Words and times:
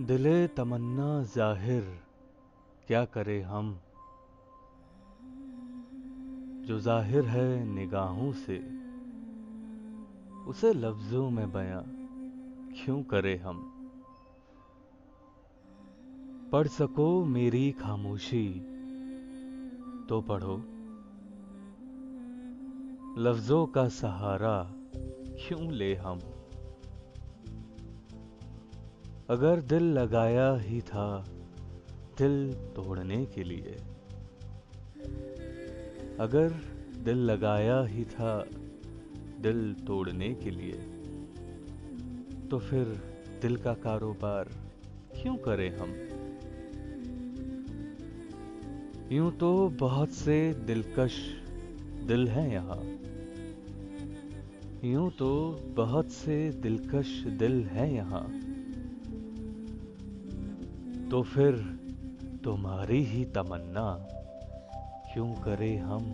दिले 0.00 0.46
तमन्ना 0.46 1.22
ज़ाहिर, 1.22 2.00
क्या 2.86 3.04
करे 3.04 3.42
हम? 3.42 3.80
जो 6.66 6.78
ज़ाहिर 6.78 7.24
है 7.24 7.64
निगाहों 7.64 8.32
से, 8.32 8.58
उसे 10.46 10.72
लफ्जों 10.72 11.30
में 11.30 11.52
बयां, 11.52 11.82
क्यों 12.72 13.02
करे 13.02 13.36
हम? 13.36 13.60
पढ़ 16.52 16.66
सको 16.66 17.24
मेरी 17.24 17.72
खामोशी 17.72 18.60
तो 20.08 20.20
पढ़ो। 20.20 20.56
लफ्जों 23.22 23.66
का 23.66 23.88
सहारा 23.88 24.72
क्यों 25.16 25.72
ले 25.72 25.94
हम? 25.94 26.20
अगर 29.32 29.60
दिल 29.60 29.82
लगाया 29.82 30.56
ही 30.56 30.80
था 30.80 31.24
दिल 32.18 32.52
तोड़ने 32.54 33.26
के 33.26 33.44
लिए। 33.44 33.76
अगर 36.20 36.48
दिल 37.04 37.16
लगाया 37.16 37.82
ही 37.82 38.04
था 38.04 38.46
दिल 39.40 39.74
तोड़ने 39.74 40.34
के 40.34 40.50
लिए 40.50 40.72
तो 42.50 42.58
फिर 42.58 42.84
दिल 43.42 43.56
का 43.56 43.74
कारोबार 43.74 44.44
क्यों 45.22 45.36
करें 45.36 45.76
हम? 45.76 45.94
यूँ 49.16 49.32
तो 49.32 49.68
बहुत 49.68 50.08
से 50.08 50.54
दिलकश 50.54 51.18
दिल 52.06 52.28
हैं 52.28 52.52
यहाँ। 52.52 52.82
यूँ 54.90 55.10
तो 55.10 55.60
बहुत 55.76 56.10
से 56.10 56.50
दिलकश 56.50 57.24
दिल 57.24 57.64
हैं 57.64 57.92
यहाँ। 57.92 58.51
तो 61.12 61.22
फिर 61.22 61.56
तुम्हारी 62.44 63.02
ही 63.04 63.24
तमन्ना 63.24 63.84
क्यों 65.12 65.26
करें 65.34 65.78
हम 65.78 66.04